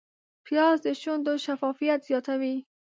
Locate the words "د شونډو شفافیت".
0.85-1.99